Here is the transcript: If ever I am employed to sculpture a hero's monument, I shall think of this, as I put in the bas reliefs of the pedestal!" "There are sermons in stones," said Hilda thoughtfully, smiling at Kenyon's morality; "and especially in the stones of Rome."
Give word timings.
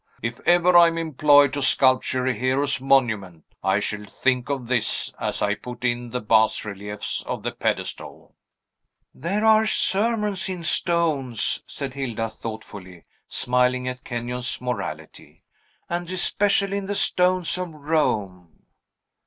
If 0.23 0.39
ever 0.47 0.75
I 0.75 0.87
am 0.87 0.97
employed 0.97 1.53
to 1.53 1.61
sculpture 1.61 2.25
a 2.25 2.33
hero's 2.33 2.81
monument, 2.81 3.43
I 3.63 3.79
shall 3.79 4.05
think 4.05 4.49
of 4.49 4.65
this, 4.67 5.13
as 5.19 5.43
I 5.43 5.53
put 5.53 5.85
in 5.85 6.09
the 6.09 6.21
bas 6.21 6.65
reliefs 6.65 7.21
of 7.27 7.43
the 7.43 7.51
pedestal!" 7.51 8.33
"There 9.13 9.45
are 9.45 9.67
sermons 9.67 10.49
in 10.49 10.63
stones," 10.63 11.61
said 11.67 11.93
Hilda 11.93 12.31
thoughtfully, 12.31 13.05
smiling 13.27 13.87
at 13.87 14.03
Kenyon's 14.03 14.59
morality; 14.59 15.43
"and 15.87 16.09
especially 16.09 16.77
in 16.77 16.87
the 16.87 16.95
stones 16.95 17.55
of 17.59 17.75
Rome." 17.75 18.63